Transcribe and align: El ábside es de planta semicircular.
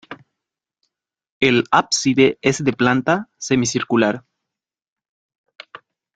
El 1.39 1.65
ábside 1.69 2.39
es 2.41 2.63
de 2.63 2.73
planta 2.73 3.29
semicircular. 3.37 4.25